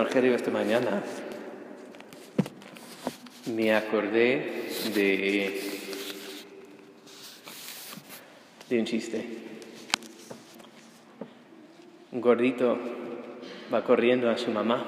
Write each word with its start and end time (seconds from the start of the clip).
Evangelio 0.00 0.34
esta 0.34 0.50
mañana 0.50 1.02
me 3.54 3.74
acordé 3.74 4.64
de, 4.94 5.60
de 8.66 8.78
un 8.78 8.86
chiste. 8.86 9.22
Un 12.12 12.20
gordito 12.22 12.78
va 13.70 13.84
corriendo 13.84 14.30
a 14.30 14.38
su 14.38 14.50
mamá 14.50 14.86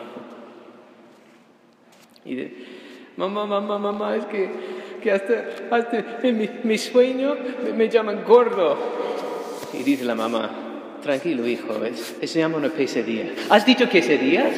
y 2.24 2.34
dice, 2.34 2.54
mamá, 3.18 3.44
mamá, 3.44 3.78
mamá, 3.78 4.16
es 4.16 4.24
que, 4.24 4.48
que 5.02 5.12
hasta, 5.12 5.44
hasta 5.70 6.26
en 6.26 6.38
mi, 6.38 6.48
mi 6.64 6.78
sueño 6.78 7.36
me, 7.64 7.72
me 7.74 7.88
llaman 7.90 8.24
gordo. 8.24 8.78
Y 9.74 9.82
dice 9.82 10.06
la 10.06 10.14
mamá, 10.14 10.98
tranquilo 11.02 11.46
hijo, 11.46 11.84
es, 11.84 12.16
se 12.22 12.38
llama 12.38 12.56
una 12.56 12.70
pesadilla. 12.70 13.26
¿Has 13.50 13.66
dicho 13.66 13.90
quesadillas? 13.90 14.54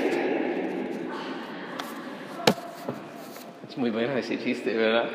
Es 3.75 3.79
muy 3.79 3.91
bueno 3.91 4.17
ese 4.17 4.39
chiste, 4.39 4.73
¿verdad? 4.73 5.07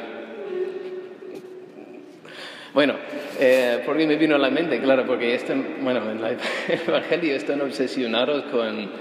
Bueno, 2.73 2.93
eh, 3.39 3.81
porque 3.85 4.05
me 4.05 4.17
vino 4.17 4.35
a 4.35 4.37
la 4.37 4.49
mente, 4.49 4.81
claro, 4.81 5.05
porque 5.05 5.33
están, 5.33 5.77
bueno, 5.79 6.01
en 6.11 6.17
el 6.17 6.37
Evangelio 6.87 7.35
están 7.37 7.61
obsesionados 7.61 8.43
con, 8.51 8.91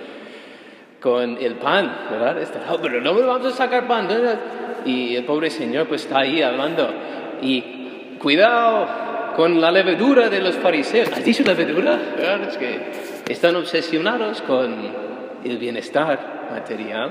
con 1.00 1.38
el 1.38 1.54
pan, 1.56 1.92
¿verdad? 2.08 2.40
Están, 2.40 2.62
oh, 2.70 2.78
pero 2.80 3.00
no 3.00 3.12
vamos 3.14 3.52
a 3.52 3.56
sacar 3.56 3.88
pan. 3.88 4.06
¿verdad? 4.06 4.38
Y 4.84 5.16
el 5.16 5.24
pobre 5.24 5.50
Señor 5.50 5.88
pues 5.88 6.02
está 6.02 6.20
ahí 6.20 6.40
hablando. 6.40 6.94
Y 7.42 8.16
cuidado 8.20 9.34
con 9.34 9.60
la 9.60 9.72
levadura 9.72 10.28
de 10.28 10.40
los 10.40 10.54
fariseos. 10.54 11.10
¿Has 11.10 11.24
dicho 11.24 11.42
levadura? 11.42 11.98
¿Verdad? 12.16 12.48
Es 12.48 12.56
que 12.58 12.78
están 13.28 13.56
obsesionados 13.56 14.40
con 14.40 14.72
el 15.42 15.58
bienestar 15.58 16.46
material 16.52 17.10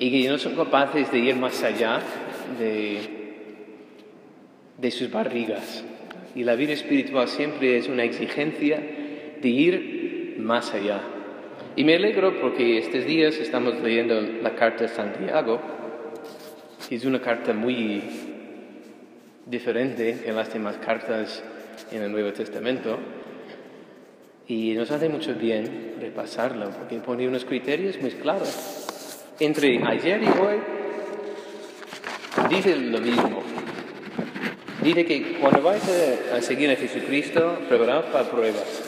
y 0.00 0.10
que 0.10 0.28
no 0.28 0.38
son 0.38 0.56
capaces 0.56 1.12
de 1.12 1.18
ir 1.18 1.36
más 1.36 1.62
allá 1.62 2.00
de, 2.58 3.00
de 4.78 4.90
sus 4.90 5.10
barrigas. 5.10 5.84
Y 6.34 6.42
la 6.42 6.54
vida 6.56 6.72
espiritual 6.72 7.28
siempre 7.28 7.76
es 7.76 7.86
una 7.86 8.04
exigencia 8.04 8.80
de 9.40 9.48
ir 9.48 10.36
más 10.38 10.72
allá. 10.72 11.02
Y 11.76 11.84
me 11.84 11.96
alegro 11.96 12.40
porque 12.40 12.78
estos 12.78 13.04
días 13.04 13.36
estamos 13.36 13.78
leyendo 13.82 14.20
la 14.42 14.54
carta 14.54 14.84
de 14.84 14.88
Santiago, 14.88 15.60
es 16.90 17.04
una 17.04 17.20
carta 17.20 17.52
muy 17.52 18.02
diferente 19.46 20.18
que 20.24 20.32
las 20.32 20.52
demás 20.52 20.78
cartas 20.78 21.44
en 21.92 22.02
el 22.02 22.10
Nuevo 22.10 22.32
Testamento. 22.32 22.98
Y 24.48 24.72
nos 24.72 24.90
hace 24.90 25.10
mucho 25.10 25.34
bien 25.34 25.96
repasarlo, 26.00 26.70
porque 26.70 26.96
pone 26.96 27.28
unos 27.28 27.44
criterios 27.44 28.00
muy 28.00 28.10
claros 28.12 28.89
entre 29.40 29.82
ayer 29.82 30.22
y 30.22 30.26
hoy 30.26 30.58
dice 32.50 32.76
lo 32.76 33.00
mismo. 33.00 33.42
Dice 34.82 35.04
que 35.04 35.38
cuando 35.40 35.62
vais 35.62 35.82
a, 36.32 36.40
seguir 36.40 36.70
a 36.70 36.76
Jesucristo, 36.76 37.58
preparad 37.68 38.04
para 38.12 38.30
pruebas. 38.30 38.82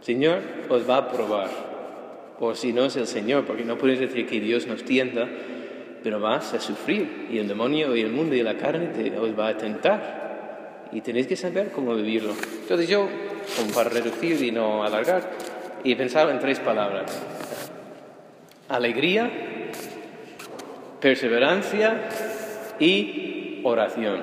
Señor 0.00 0.40
os 0.68 0.88
va 0.88 0.98
a 0.98 1.08
probar. 1.10 1.48
O 2.38 2.54
si 2.54 2.72
no 2.72 2.84
es 2.84 2.96
el 2.96 3.06
Señor, 3.06 3.44
porque 3.44 3.64
no 3.64 3.78
puedes 3.78 4.00
decir 4.00 4.26
que 4.26 4.40
Dios 4.40 4.66
nos 4.66 4.84
tienda, 4.84 5.28
pero 6.02 6.20
vas 6.20 6.52
a 6.52 6.60
sufrir. 6.60 7.28
Y 7.30 7.38
el 7.38 7.48
demonio 7.48 7.94
y 7.96 8.02
el 8.02 8.10
mundo 8.10 8.34
y 8.34 8.42
la 8.42 8.56
carne 8.56 8.88
te, 8.88 9.16
os 9.16 9.38
va 9.38 9.48
a 9.48 9.56
tentar. 9.56 10.84
Y 10.92 11.00
tenéis 11.00 11.26
que 11.26 11.36
saber 11.36 11.70
cómo 11.70 11.94
vivirlo. 11.94 12.34
Entonces 12.62 12.88
yo, 12.88 13.08
como 13.56 13.72
para 13.72 13.90
reducir 13.90 14.42
y 14.42 14.50
no 14.50 14.84
alargar, 14.84 15.30
he 15.84 15.96
pensado 15.96 16.30
en 16.30 16.38
tres 16.38 16.60
palabras 16.60 17.33
alegría, 18.74 19.30
perseverancia 21.00 22.08
y 22.78 23.60
oración. 23.62 24.20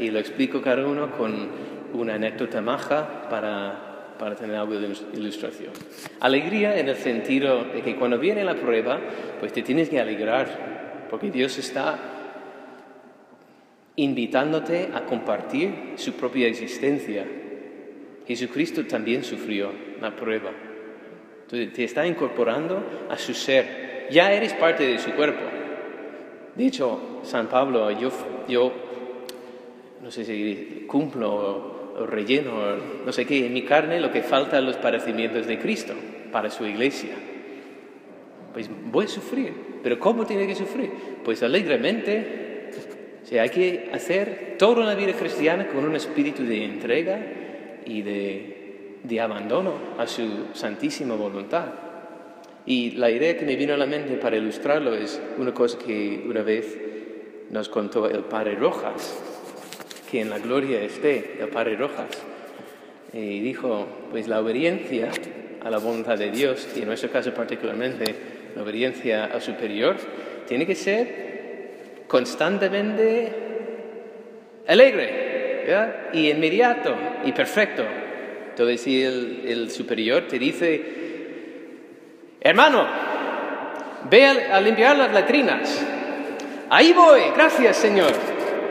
Y 0.00 0.10
lo 0.10 0.18
explico 0.18 0.60
cada 0.60 0.86
uno 0.86 1.12
con 1.12 1.48
una 1.94 2.14
anécdota 2.14 2.60
maja 2.60 3.28
para, 3.28 4.14
para 4.18 4.34
tener 4.34 4.56
algo 4.56 4.78
de 4.78 4.94
ilustración. 5.14 5.72
Alegría 6.20 6.78
en 6.78 6.88
el 6.88 6.96
sentido 6.96 7.64
de 7.64 7.82
que 7.82 7.96
cuando 7.96 8.18
viene 8.18 8.44
la 8.44 8.54
prueba, 8.54 8.98
pues 9.40 9.52
te 9.52 9.62
tienes 9.62 9.88
que 9.88 10.00
alegrar, 10.00 11.06
porque 11.08 11.30
Dios 11.30 11.56
está 11.58 11.98
invitándote 13.96 14.90
a 14.94 15.04
compartir 15.04 15.94
su 15.96 16.14
propia 16.14 16.48
existencia. 16.48 17.26
Jesucristo 18.26 18.86
también 18.86 19.22
sufrió 19.24 19.72
la 20.00 20.14
prueba 20.16 20.50
te 21.52 21.84
está 21.84 22.06
incorporando 22.06 22.82
a 23.10 23.18
su 23.18 23.34
ser. 23.34 24.08
Ya 24.10 24.32
eres 24.32 24.54
parte 24.54 24.86
de 24.86 24.98
su 24.98 25.10
cuerpo. 25.12 25.42
De 26.54 26.66
hecho, 26.66 27.20
San 27.22 27.48
Pablo, 27.48 27.90
yo, 27.90 28.10
yo 28.48 28.72
no 30.02 30.10
sé 30.10 30.24
si 30.24 30.86
cumplo 30.88 31.34
o, 31.94 32.06
relleno, 32.06 32.52
no 33.04 33.12
sé 33.12 33.26
qué, 33.26 33.46
en 33.46 33.52
mi 33.52 33.62
carne 33.64 34.00
lo 34.00 34.10
que 34.10 34.22
falta 34.22 34.60
los 34.62 34.76
padecimientos 34.76 35.46
de 35.46 35.58
Cristo 35.58 35.92
para 36.32 36.48
su 36.48 36.64
iglesia. 36.64 37.14
Pues 38.54 38.70
voy 38.86 39.04
a 39.04 39.08
sufrir. 39.08 39.52
¿Pero 39.82 39.98
cómo 39.98 40.24
tiene 40.24 40.46
que 40.46 40.54
sufrir? 40.54 40.90
Pues 41.22 41.42
alegremente. 41.42 42.70
O 43.30 43.40
hay 43.40 43.48
que 43.50 43.90
hacer 43.92 44.56
toda 44.58 44.82
una 44.82 44.94
vida 44.94 45.12
cristiana 45.12 45.66
con 45.68 45.84
un 45.84 45.96
espíritu 45.96 46.44
de 46.44 46.64
entrega 46.64 47.20
y 47.84 48.02
de 48.02 48.61
de 49.02 49.20
abandono 49.20 49.74
a 49.98 50.06
su 50.06 50.46
santísima 50.54 51.14
voluntad. 51.14 51.66
Y 52.64 52.92
la 52.92 53.10
idea 53.10 53.36
que 53.36 53.44
me 53.44 53.56
vino 53.56 53.74
a 53.74 53.76
la 53.76 53.86
mente 53.86 54.14
para 54.14 54.36
ilustrarlo 54.36 54.94
es 54.94 55.20
una 55.38 55.52
cosa 55.52 55.78
que 55.78 56.24
una 56.26 56.42
vez 56.42 56.78
nos 57.50 57.68
contó 57.68 58.08
el 58.08 58.20
Padre 58.24 58.54
Rojas, 58.54 59.18
que 60.10 60.20
en 60.20 60.30
la 60.30 60.38
gloria 60.38 60.80
esté 60.80 61.38
el 61.40 61.48
Padre 61.48 61.76
Rojas. 61.76 62.06
Y 63.12 63.40
dijo, 63.40 63.86
pues 64.10 64.28
la 64.28 64.40
obediencia 64.40 65.10
a 65.62 65.70
la 65.70 65.78
voluntad 65.78 66.16
de 66.16 66.30
Dios, 66.30 66.68
y 66.76 66.80
en 66.80 66.86
nuestro 66.86 67.10
caso 67.10 67.34
particularmente 67.34 68.04
la 68.54 68.62
obediencia 68.62 69.26
al 69.26 69.42
superior, 69.42 69.96
tiene 70.46 70.66
que 70.66 70.74
ser 70.74 72.04
constantemente 72.06 73.32
alegre 74.66 76.10
y 76.12 76.30
inmediato 76.30 76.94
y 77.24 77.32
perfecto 77.32 77.84
entonces, 78.52 78.82
si 78.82 79.02
el, 79.02 79.70
superior 79.70 80.24
te 80.28 80.38
dice, 80.38 80.82
hermano, 82.38 82.86
ve 84.10 84.26
a, 84.26 84.60
limpiar 84.60 84.94
las 84.98 85.10
letrinas. 85.10 85.82
Ahí 86.68 86.92
voy, 86.92 87.22
gracias 87.34 87.78
Señor. 87.78 88.12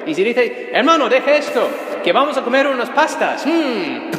Y 0.06 0.14
si 0.14 0.24
dice, 0.24 0.70
hermano, 0.72 1.10
deja 1.10 1.34
esto, 1.34 1.68
que 2.04 2.14
vamos 2.14 2.38
a 2.38 2.44
comer 2.44 2.68
unas 2.68 2.92
pastas. 2.92 3.44
Hmm, 3.44 4.12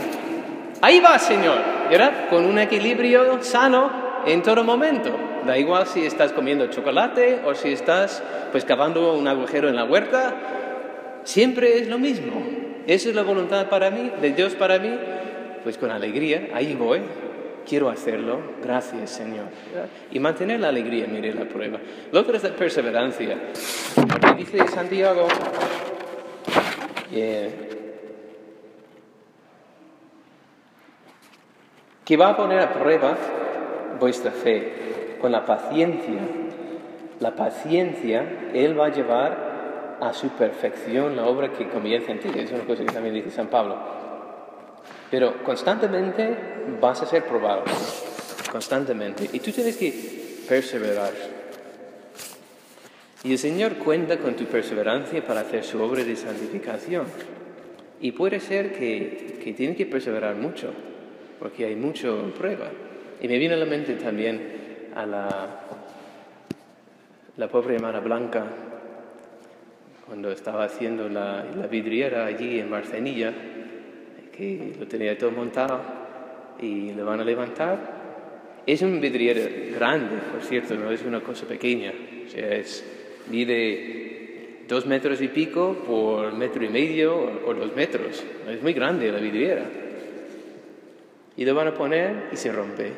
ahí 0.81 0.99
va, 0.99 1.17
Señor. 1.21 1.59
¿Verdad? 1.89 2.29
Con 2.29 2.45
un 2.45 2.59
equilibrio 2.59 3.41
sano 3.43 4.23
en 4.27 4.43
todo 4.43 4.65
momento. 4.65 5.17
Da 5.47 5.57
igual 5.59 5.87
si 5.87 6.05
estás 6.05 6.33
comiendo 6.33 6.67
chocolate 6.67 7.43
o 7.45 7.55
si 7.55 7.73
estás 7.73 8.21
pues 8.51 8.65
cavando 8.65 9.15
un 9.15 9.29
agujero 9.29 9.69
en 9.69 9.77
la 9.77 9.85
huerta. 9.85 10.35
Siempre 11.23 11.79
es 11.79 11.87
lo 11.87 12.01
mismo. 12.01 12.43
Esa 12.89 13.11
es 13.11 13.15
la 13.15 13.23
voluntad 13.23 13.69
para 13.69 13.91
mí, 13.91 14.11
de 14.21 14.33
Dios 14.33 14.57
para 14.57 14.81
mí 14.81 14.91
pues 15.63 15.79
con 15.79 15.91
alegría, 15.91 16.49
ahí 16.55 16.75
voy, 16.75 17.01
quiero 17.69 17.89
hacerlo, 17.89 18.41
gracias 18.63 19.11
Señor. 19.11 19.47
Y 20.11 20.19
mantener 20.19 20.61
la 20.61 20.69
alegría, 20.69 21.07
mire 21.09 21.35
la 21.35 21.45
prueba. 21.45 21.79
Lo 22.11 22.21
otro 22.21 22.37
es 22.37 22.43
la 22.43 22.51
perseverancia. 22.51 23.37
dice 24.37 24.67
Santiago, 24.69 25.29
que 32.05 32.17
va 32.17 32.29
a 32.31 32.37
poner 32.37 32.61
a 32.61 32.73
prueba 32.73 33.17
vuestra 34.01 34.31
fe 34.33 35.17
con 35.21 35.33
la 35.33 35.45
paciencia. 35.45 36.21
La 37.21 37.37
paciencia, 37.37 38.51
Él 38.53 38.79
va 38.79 38.87
a 38.87 38.89
llevar 38.89 39.99
a 40.01 40.13
su 40.13 40.31
perfección 40.31 41.15
la 41.15 41.27
obra 41.27 41.53
que 41.53 41.69
comienza 41.69 42.11
en 42.11 42.19
ti. 42.19 42.29
Es 42.35 42.51
una 42.51 42.65
cosa 42.65 42.85
que 42.85 42.93
también 42.93 43.15
dice 43.15 43.31
San 43.31 43.47
Pablo. 43.47 43.77
Pero 45.13 45.45
constantemente 45.45 46.35
vas 46.81 47.03
a 47.03 47.07
ser 47.07 47.25
probado, 47.25 47.65
constantemente. 48.51 49.29
Y 49.31 49.41
tú 49.41 49.53
tienes 49.53 49.77
que 49.77 49.93
perseverar. 50.49 51.13
Y 53.23 53.33
el 53.33 53.39
Señor 53.39 53.75
cuenta 53.75 54.17
con 54.17 54.35
tu 54.37 54.47
perseverancia 54.47 55.23
para 55.23 55.41
hacer 55.41 55.65
su 55.65 55.83
obra 55.83 56.03
de 56.03 56.17
santificación. 56.17 57.05
Y 58.01 58.13
puede 58.13 58.41
ser 58.41 58.73
que, 58.73 59.39
que 59.45 59.53
tienes 59.53 59.77
que 59.77 59.85
perseverar 59.85 60.35
mucho, 60.37 60.73
porque 61.39 61.67
hay 61.67 61.77
mucho 61.77 62.33
prueba. 62.39 62.71
Y 63.21 63.29
me 63.29 63.37
viene 63.37 63.55
a 63.57 63.59
la 63.59 63.67
mente 63.67 63.97
también 63.97 64.89
a 64.97 65.05
la, 65.05 65.61
la 67.37 67.49
pobre 67.49 67.75
hermana 67.75 68.01
Blanca, 68.01 68.47
cuando 70.07 70.33
estaba 70.33 70.65
haciendo 70.65 71.11
la, 71.11 71.45
la 71.55 71.67
vidriera 71.67 72.25
allí 72.25 72.59
en 72.59 72.71
Marcenilla, 72.71 73.33
que 74.43 74.75
lo 74.79 74.87
tenía 74.87 75.17
todo 75.17 75.31
montado 75.31 75.81
y 76.61 76.93
le 76.93 77.03
van 77.03 77.21
a 77.21 77.25
levantar 77.25 78.03
Es 78.67 78.83
un 78.83 79.01
vidriero 79.01 79.43
grande, 79.75 80.17
por 80.33 80.43
cierto, 80.43 80.75
no 80.75 80.91
es 80.91 81.03
una 81.03 81.21
cosa 81.21 81.47
pequeña. 81.47 81.93
O 82.27 82.31
sea, 82.31 82.55
es, 82.55 82.85
mide 83.29 84.65
dos 84.69 84.87
metros 84.87 85.21
y 85.21 85.29
pico 85.29 85.83
por 85.85 86.33
metro 86.33 86.65
y 86.65 86.69
medio 86.69 87.17
o, 87.45 87.55
dos 87.55 87.75
metros. 87.75 88.23
Es 88.49 88.63
muy 88.63 88.73
grande 88.73 89.11
la 89.11 89.19
vidriera. 89.19 89.65
Y 91.37 91.45
lo 91.45 91.55
van 91.55 91.69
a 91.69 91.75
poner 91.75 92.29
y 92.33 92.37
se 92.37 92.53
rompe. 92.53 92.93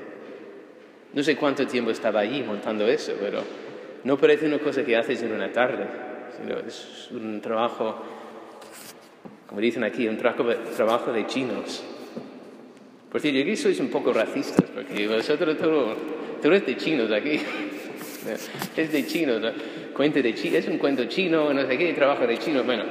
No 1.14 1.23
sé 1.23 1.37
cuánto 1.37 1.67
tiempo 1.67 1.91
estaba 1.91 2.20
allí 2.20 2.43
montando 2.43 2.87
eso, 2.87 3.14
pero 3.19 3.41
no 4.05 4.19
parece 4.19 4.46
una 4.46 4.58
cosa 4.58 4.85
que 4.85 4.96
haces 4.96 5.23
en 5.23 5.32
una 5.32 5.50
tarde, 5.50 5.87
sino 6.37 6.58
es 6.58 7.08
un 7.12 7.41
trabajo, 7.41 8.02
como 9.55 9.61
dicen 9.61 9.85
aquí, 9.85 10.09
un 10.09 10.17
trabajo 10.17 11.12
de 11.12 11.27
chinos. 11.29 11.85
Por 13.09 13.21
cierto, 13.21 13.41
aquí 13.41 13.55
sois 13.55 13.79
un 13.79 13.89
poco 13.89 14.12
racistas, 14.12 14.69
porque 14.69 15.06
vosotros 15.06 15.56
todo, 15.56 15.95
todo 16.43 16.53
es 16.55 16.67
de 16.67 16.77
chinos 16.77 17.12
aquí. 17.12 17.39
Es 18.77 18.91
de 18.91 19.06
chinos, 19.06 19.41
¿no? 19.41 19.53
Cuente 19.95 20.23
de 20.23 20.35
chino, 20.35 20.56
es 20.56 20.67
un 20.67 20.79
cuento 20.79 21.05
chino, 21.05 21.53
no 21.53 21.67
sé 21.69 21.79
qué, 21.79 21.93
trabajo 21.93 22.27
de 22.27 22.37
chino. 22.39 22.65
Bueno, 22.65 22.83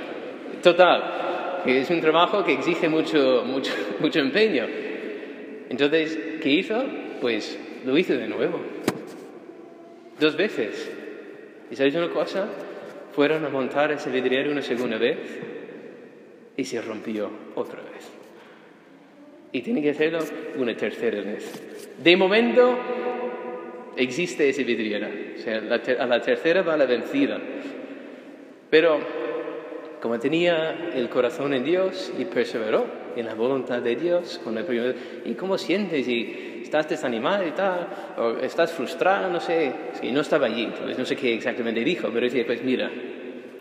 total, 0.61 1.63
es 1.65 1.89
un 1.89 1.99
trabajo 1.99 2.45
que 2.45 2.53
exige 2.53 2.87
mucho, 2.87 3.43
mucho, 3.45 3.73
mucho 3.99 4.19
empeño. 4.19 4.65
Entonces, 5.69 6.17
¿qué 6.41 6.49
hizo? 6.49 6.81
Pues 7.19 7.59
lo 7.85 7.97
hizo 7.97 8.13
de 8.13 8.27
nuevo. 8.29 8.61
Dos 10.17 10.37
veces. 10.37 10.89
¿Y 11.69 11.75
sabéis 11.75 11.95
una 11.95 12.09
cosa? 12.09 12.47
Fueron 13.11 13.43
a 13.43 13.49
montar 13.49 13.91
ese 13.91 14.09
vidriero 14.11 14.49
una 14.49 14.61
segunda 14.61 14.97
vez 14.97 15.17
y 16.55 16.65
se 16.65 16.81
rompió 16.81 17.29
otra 17.55 17.81
vez. 17.81 18.09
Y 19.51 19.61
tiene 19.61 19.81
que 19.81 19.91
hacerlo 19.91 20.19
una 20.57 20.75
tercera 20.75 21.21
vez. 21.21 21.95
De 22.03 22.17
momento 22.17 22.77
existe 23.95 24.49
ese 24.49 24.63
vidriera. 24.63 25.09
O 25.35 25.39
sea, 25.39 25.57
a 25.57 26.05
la 26.07 26.21
tercera 26.21 26.61
va 26.61 26.75
la 26.77 26.85
vencida. 26.85 27.39
Pero 28.69 28.99
como 30.01 30.19
tenía 30.19 30.91
el 30.93 31.07
corazón 31.09 31.53
en 31.53 31.63
Dios 31.63 32.11
y 32.17 32.25
perseveró 32.25 32.85
en 33.15 33.25
la 33.25 33.35
voluntad 33.35 33.81
de 33.81 33.95
Dios, 33.95 34.41
con 34.43 34.57
el 34.57 34.95
¿y 35.23 35.33
cómo 35.35 35.57
sientes? 35.57 36.07
Y 36.07 36.61
estás 36.63 36.89
desanimado 36.89 37.47
y 37.47 37.51
tal, 37.51 37.87
o 38.17 38.31
estás 38.39 38.73
frustrado, 38.73 39.31
no 39.31 39.39
sé, 39.39 39.71
y 40.01 40.11
no 40.11 40.21
estaba 40.21 40.47
allí, 40.47 40.63
entonces 40.63 40.97
no 40.97 41.05
sé 41.05 41.15
qué 41.15 41.35
exactamente 41.35 41.83
dijo, 41.83 42.09
pero 42.11 42.25
decía, 42.25 42.45
pues 42.45 42.63
mira, 42.63 42.91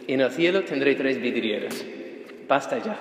en 0.07 0.21
el 0.21 0.31
cielo 0.31 0.63
tendré 0.63 0.95
tres 0.95 1.21
vidrieras, 1.21 1.85
basta 2.53 2.77
ya, 2.77 2.99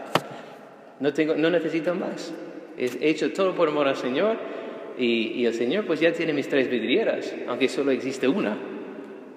no, 1.02 1.12
tengo, 1.12 1.36
no 1.36 1.50
necesito 1.50 1.94
más, 1.94 2.34
he 2.78 3.10
hecho 3.10 3.34
todo 3.34 3.54
por 3.54 3.68
amor 3.68 3.86
al 3.86 3.98
Señor 3.98 4.38
y, 4.98 5.34
y 5.42 5.46
el 5.46 5.54
Señor 5.54 5.86
pues 5.86 6.00
ya 6.00 6.14
tiene 6.14 6.32
mis 6.32 6.48
tres 6.48 6.70
vidrieras, 6.70 7.36
aunque 7.50 7.68
solo 7.68 7.92
existe 7.92 8.30
una, 8.30 8.58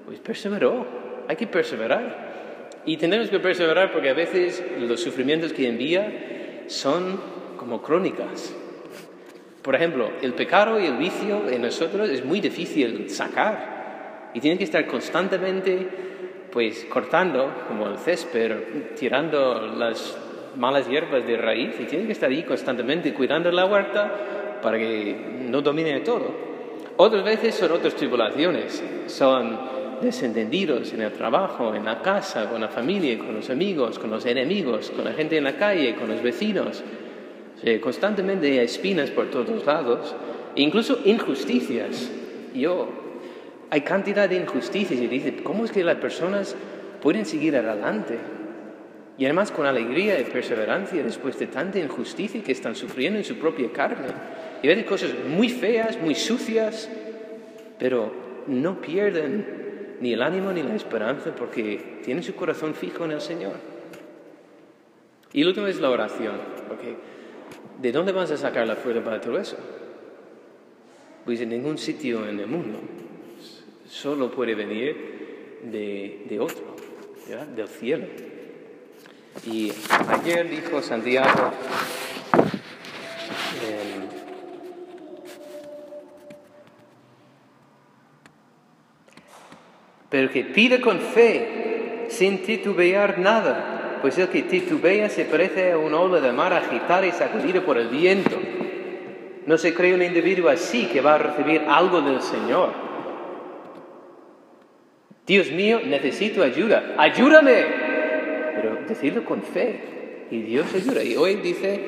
pues 0.04 0.20
perseveró, 0.20 0.86
hay 1.26 1.34
que 1.34 1.48
perseverar. 1.48 2.70
Y 2.86 2.96
tenemos 2.96 3.28
que 3.28 3.40
perseverar 3.40 3.90
porque 3.90 4.10
a 4.10 4.14
veces 4.14 4.62
los 4.78 5.00
sufrimientos 5.00 5.52
que 5.52 5.66
envía 5.66 6.62
son 6.68 7.18
como 7.56 7.82
crónicas. 7.82 8.54
Por 9.62 9.74
ejemplo, 9.74 10.12
el 10.22 10.34
pecado 10.34 10.78
y 10.78 10.86
el 10.86 10.96
vicio 10.96 11.48
en 11.48 11.62
nosotros 11.62 12.08
es 12.08 12.24
muy 12.24 12.40
difícil 12.40 13.10
sacar 13.10 14.30
y 14.32 14.38
tienen 14.38 14.58
que 14.58 14.64
estar 14.64 14.86
constantemente 14.86 16.13
pues 16.54 16.86
cortando 16.88 17.52
como 17.68 17.88
el 17.88 17.98
césped, 17.98 18.94
tirando 18.96 19.66
las 19.76 20.16
malas 20.56 20.88
hierbas 20.88 21.26
de 21.26 21.36
raíz 21.36 21.74
y 21.80 21.84
tienen 21.84 22.06
que 22.06 22.12
estar 22.12 22.30
ahí 22.30 22.44
constantemente 22.44 23.12
cuidando 23.12 23.50
la 23.50 23.66
huerta 23.66 24.60
para 24.62 24.78
que 24.78 25.42
no 25.50 25.60
domine 25.60 26.00
todo. 26.00 26.32
Otras 26.96 27.24
veces 27.24 27.56
son 27.56 27.72
otras 27.72 27.96
tribulaciones, 27.96 28.84
son 29.08 29.58
desentendidos 30.00 30.92
en 30.92 31.02
el 31.02 31.12
trabajo, 31.12 31.74
en 31.74 31.84
la 31.84 32.00
casa, 32.00 32.48
con 32.48 32.60
la 32.60 32.68
familia, 32.68 33.18
con 33.18 33.34
los 33.34 33.50
amigos, 33.50 33.98
con 33.98 34.10
los 34.10 34.24
enemigos, 34.24 34.90
con 34.90 35.04
la 35.04 35.12
gente 35.12 35.36
en 35.36 35.44
la 35.44 35.56
calle, 35.56 35.96
con 35.96 36.08
los 36.08 36.22
vecinos. 36.22 36.84
Constantemente 37.80 38.46
hay 38.46 38.58
espinas 38.58 39.10
por 39.10 39.28
todos 39.28 39.66
lados, 39.66 40.14
incluso 40.54 41.00
injusticias. 41.04 42.12
Yo, 42.54 42.88
hay 43.70 43.80
cantidad 43.82 44.28
de 44.28 44.36
injusticias 44.36 45.00
y 45.00 45.06
dice, 45.06 45.36
¿cómo 45.42 45.64
es 45.64 45.72
que 45.72 45.84
las 45.84 45.96
personas 45.96 46.54
pueden 47.02 47.26
seguir 47.26 47.56
adelante? 47.56 48.18
Y 49.16 49.24
además 49.24 49.50
con 49.50 49.66
alegría 49.66 50.18
y 50.20 50.24
perseverancia 50.24 51.02
después 51.02 51.38
de 51.38 51.46
tanta 51.46 51.78
injusticia 51.78 52.42
que 52.42 52.52
están 52.52 52.74
sufriendo 52.74 53.18
en 53.18 53.24
su 53.24 53.36
propia 53.36 53.70
carne. 53.72 54.08
Y 54.62 54.68
ven 54.68 54.82
cosas 54.84 55.10
muy 55.28 55.48
feas, 55.48 56.00
muy 56.00 56.14
sucias, 56.14 56.88
pero 57.78 58.12
no 58.46 58.80
pierden 58.80 59.96
ni 60.00 60.12
el 60.12 60.22
ánimo 60.22 60.52
ni 60.52 60.62
la 60.62 60.74
esperanza 60.74 61.34
porque 61.34 62.00
tienen 62.04 62.22
su 62.22 62.34
corazón 62.34 62.74
fijo 62.74 63.04
en 63.04 63.12
el 63.12 63.20
Señor. 63.20 63.52
Y 65.32 65.42
el 65.42 65.48
último 65.48 65.66
es 65.66 65.80
la 65.80 65.90
oración, 65.90 66.36
porque 66.68 66.96
¿de 67.80 67.92
dónde 67.92 68.12
vas 68.12 68.30
a 68.30 68.36
sacar 68.36 68.66
la 68.66 68.76
fuerza 68.76 69.02
para 69.02 69.20
todo 69.20 69.38
eso? 69.38 69.56
Pues 71.24 71.40
en 71.40 71.48
ningún 71.50 71.78
sitio 71.78 72.26
en 72.28 72.40
el 72.40 72.46
mundo. 72.46 72.78
Solo 73.88 74.30
puede 74.30 74.54
venir 74.54 75.60
de, 75.62 76.38
otro, 76.40 76.76
del 77.54 77.68
cielo. 77.68 78.06
Y 79.46 79.72
ayer 80.08 80.48
dijo 80.48 80.80
Santiago, 80.80 81.52
em, 83.62 84.08
pero 90.08 90.30
que 90.30 90.44
pide 90.44 90.80
con 90.80 91.00
fe, 91.00 92.06
sin 92.08 92.42
titubear 92.42 93.18
nada 93.18 93.74
pues 94.04 94.18
el 94.18 94.28
que 94.28 94.42
titubea 94.42 95.08
se 95.08 95.24
parece 95.24 95.72
a 95.72 95.78
un 95.78 95.94
ola 95.94 96.20
de 96.20 96.30
mar 96.30 96.52
agitada 96.52 97.06
y 97.06 97.12
sacudida 97.12 97.62
por 97.62 97.78
el 97.78 97.88
viento. 97.88 98.36
No 99.46 99.56
se 99.56 99.72
cree 99.72 99.94
un 99.94 100.02
individuo 100.02 100.50
así 100.50 100.84
que 100.92 101.00
va 101.00 101.14
a 101.14 101.18
recibir 101.18 101.62
algo 101.66 102.02
del 102.02 102.20
Señor. 102.20 102.68
Dios 105.26 105.50
mío, 105.50 105.80
necesito 105.84 106.42
ayuda. 106.42 106.94
Ayúdame. 106.98 107.64
Pero 108.56 108.78
decirlo 108.86 109.24
con 109.24 109.42
fe. 109.42 110.26
Y 110.30 110.42
Dios 110.42 110.66
ayuda. 110.74 111.02
Y 111.02 111.16
hoy 111.16 111.36
dice, 111.36 111.80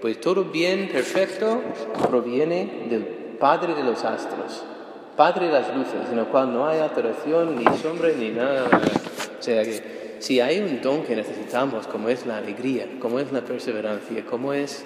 pues 0.00 0.20
todo 0.20 0.44
bien 0.44 0.88
perfecto 0.88 1.62
proviene 2.10 2.86
del 2.90 3.04
Padre 3.38 3.74
de 3.74 3.82
los 3.82 4.04
astros, 4.04 4.64
Padre 5.16 5.46
de 5.46 5.52
las 5.52 5.74
luces, 5.76 6.10
en 6.10 6.18
el 6.18 6.26
cual 6.26 6.52
no 6.52 6.66
hay 6.66 6.80
alteración, 6.80 7.56
ni 7.56 7.64
sombra, 7.78 8.10
ni 8.18 8.30
nada. 8.30 8.66
O 9.38 9.42
sea 9.42 9.62
que 9.62 10.16
si 10.18 10.40
hay 10.40 10.60
un 10.60 10.80
don 10.80 11.04
que 11.04 11.14
necesitamos, 11.14 11.86
como 11.86 12.08
es 12.08 12.26
la 12.26 12.38
alegría, 12.38 12.86
como 13.00 13.20
es 13.20 13.32
la 13.32 13.42
perseverancia, 13.42 14.24
como 14.24 14.52
es 14.52 14.84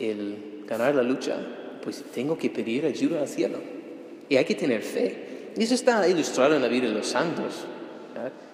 el 0.00 0.64
ganar 0.66 0.94
la 0.94 1.02
lucha, 1.02 1.36
pues 1.82 2.04
tengo 2.14 2.36
que 2.36 2.50
pedir 2.50 2.84
ayuda 2.84 3.20
al 3.20 3.28
cielo. 3.28 3.58
Y 4.28 4.36
hay 4.36 4.44
que 4.44 4.54
tener 4.54 4.82
fe. 4.82 5.27
Y 5.58 5.64
eso 5.64 5.74
está 5.74 6.06
ilustrado 6.08 6.54
en 6.54 6.62
la 6.62 6.68
vida 6.68 6.86
de 6.86 6.94
los 6.94 7.08
santos. 7.08 7.64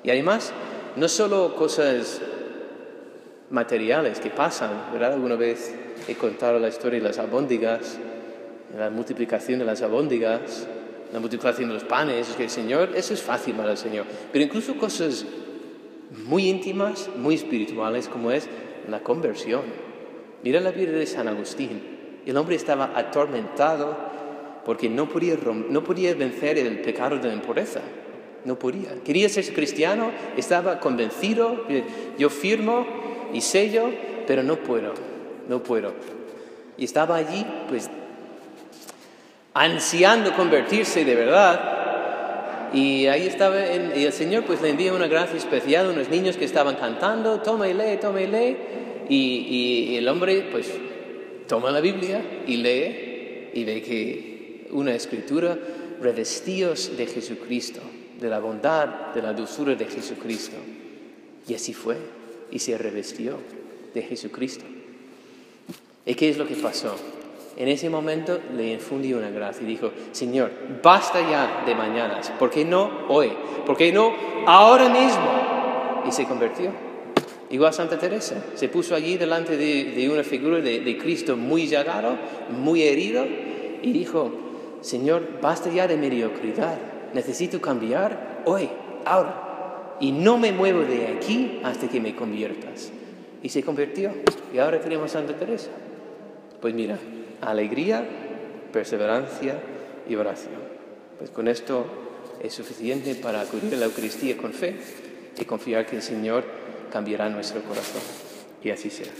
Y 0.02 0.10
además, 0.10 0.52
no 0.96 1.06
solo 1.06 1.54
cosas 1.54 2.22
materiales 3.50 4.20
que 4.20 4.30
pasan, 4.30 4.70
¿verdad? 4.90 5.12
Alguna 5.12 5.36
vez 5.36 5.74
he 6.08 6.14
contado 6.14 6.58
la 6.58 6.68
historia 6.68 6.98
de 6.98 7.06
las 7.06 7.18
albóndigas, 7.18 7.98
la 8.78 8.88
multiplicación 8.88 9.58
de 9.58 9.66
las 9.66 9.82
albóndigas, 9.82 10.66
la 11.12 11.20
multiplicación 11.20 11.68
de 11.68 11.74
los 11.74 11.84
panes, 11.84 12.28
que 12.38 12.44
el 12.44 12.50
Señor, 12.50 12.90
eso 12.94 13.12
es 13.12 13.22
fácil 13.22 13.54
para 13.54 13.72
el 13.72 13.76
Señor. 13.76 14.06
Pero 14.32 14.46
incluso 14.46 14.74
cosas 14.78 15.26
muy 16.26 16.48
íntimas, 16.48 17.10
muy 17.16 17.34
espirituales, 17.34 18.08
como 18.08 18.30
es 18.30 18.48
la 18.88 19.00
conversión. 19.00 19.62
Mira 20.42 20.58
la 20.58 20.70
vida 20.70 20.92
de 20.92 21.06
San 21.06 21.28
Agustín. 21.28 22.22
El 22.24 22.36
hombre 22.38 22.56
estaba 22.56 22.98
atormentado 22.98 24.13
porque 24.64 24.88
no 24.88 25.08
podía, 25.08 25.36
no 25.68 25.84
podía 25.84 26.14
vencer 26.14 26.58
el 26.58 26.80
pecado 26.80 27.18
de 27.18 27.28
la 27.28 27.34
impureza. 27.34 27.80
No 28.44 28.58
podía. 28.58 28.90
Quería 29.04 29.28
ser 29.28 29.52
cristiano, 29.54 30.10
estaba 30.36 30.78
convencido, 30.80 31.64
yo 32.18 32.30
firmo 32.30 32.86
y 33.32 33.40
sello, 33.40 33.90
pero 34.26 34.42
no 34.42 34.56
puedo, 34.56 34.92
no 35.48 35.62
puedo. 35.62 35.94
Y 36.76 36.84
estaba 36.84 37.16
allí, 37.16 37.44
pues, 37.68 37.88
ansiando 39.54 40.34
convertirse 40.34 41.04
de 41.04 41.14
verdad, 41.14 41.74
y 42.74 43.06
ahí 43.06 43.26
estaba, 43.26 43.56
y 43.94 44.04
el 44.04 44.12
Señor 44.12 44.44
pues 44.44 44.60
le 44.60 44.70
envía 44.70 44.92
una 44.92 45.06
gracia 45.06 45.36
especial 45.36 45.86
a 45.86 45.90
unos 45.90 46.08
niños 46.08 46.36
que 46.36 46.44
estaban 46.44 46.74
cantando, 46.74 47.40
toma 47.40 47.68
y 47.68 47.74
lee, 47.74 47.98
toma 48.00 48.20
y 48.20 48.26
lee. 48.26 48.56
Y, 49.08 49.90
y 49.90 49.96
el 49.96 50.08
hombre 50.08 50.48
pues 50.50 50.72
toma 51.46 51.70
la 51.70 51.80
Biblia 51.80 52.20
y 52.46 52.56
lee 52.56 53.50
y 53.54 53.64
ve 53.64 53.80
que 53.82 54.33
una 54.74 54.94
escritura, 54.94 55.58
revestidos 56.00 56.96
de 56.96 57.06
Jesucristo, 57.06 57.80
de 58.20 58.28
la 58.28 58.38
bondad, 58.40 59.14
de 59.14 59.22
la 59.22 59.32
dulzura 59.32 59.74
de 59.74 59.86
Jesucristo. 59.86 60.56
Y 61.48 61.54
así 61.54 61.72
fue, 61.72 61.96
y 62.50 62.58
se 62.58 62.76
revestió 62.76 63.38
de 63.94 64.02
Jesucristo. 64.02 64.64
¿Y 66.04 66.14
qué 66.14 66.28
es 66.28 66.36
lo 66.36 66.46
que 66.46 66.56
pasó? 66.56 66.94
en 67.56 67.68
ese 67.68 67.88
momento 67.88 68.40
le 68.56 68.72
infundió 68.72 69.18
una 69.18 69.30
gracia 69.30 69.62
y 69.62 69.66
dijo, 69.66 69.92
Señor, 70.12 70.50
basta 70.82 71.20
ya 71.20 71.62
de 71.64 71.74
mañanas, 71.74 72.30
¿por 72.38 72.50
qué 72.50 72.64
no 72.64 73.06
hoy? 73.08 73.32
¿Por 73.64 73.76
qué 73.76 73.92
no 73.92 74.12
ahora 74.46 74.88
mismo? 74.88 76.02
Y 76.06 76.12
se 76.12 76.24
convirtió. 76.24 76.72
Igual 77.50 77.72
Santa 77.72 77.98
Teresa, 77.98 78.42
se 78.54 78.68
puso 78.68 78.94
allí 78.94 79.16
delante 79.16 79.56
de, 79.56 80.08
una 80.08 80.24
figura 80.24 80.58
de, 80.58 80.80
de, 80.80 80.98
Cristo 80.98 81.36
muy 81.36 81.68
llagado, 81.68 82.16
muy 82.50 82.82
herido, 82.82 83.24
y 83.82 83.92
dijo, 83.92 84.32
Señor, 84.84 85.40
basta 85.40 85.70
ya 85.70 85.88
de 85.88 85.96
mediocridad, 85.96 86.76
necesito 87.14 87.58
cambiar 87.58 88.42
hoy, 88.44 88.68
ahora, 89.06 89.96
y 89.98 90.12
no 90.12 90.36
me 90.36 90.52
muevo 90.52 90.80
de 90.80 91.06
aquí 91.06 91.58
hasta 91.64 91.88
que 91.88 92.00
me 92.00 92.14
conviertas. 92.14 92.92
Y 93.42 93.48
se 93.48 93.62
convirtió, 93.62 94.12
y 94.52 94.58
ahora 94.58 94.82
tenemos 94.82 95.12
Santa 95.12 95.34
Teresa. 95.38 95.70
Pues 96.60 96.74
mira, 96.74 96.98
alegría, 97.40 98.06
perseverancia 98.74 99.58
y 100.06 100.16
oración. 100.16 100.60
Pues 101.16 101.30
con 101.30 101.48
esto 101.48 101.86
es 102.42 102.52
suficiente 102.52 103.14
para 103.14 103.40
acudir 103.40 103.72
a 103.72 103.78
la 103.78 103.86
Eucaristía 103.86 104.36
con 104.36 104.52
fe 104.52 104.76
y 105.40 105.46
confiar 105.46 105.86
que 105.86 105.96
el 105.96 106.02
Señor 106.02 106.44
cambiará 106.92 107.30
nuestro 107.30 107.62
corazón. 107.62 108.02
Y 108.62 108.68
así 108.68 108.90
sea. 108.90 109.12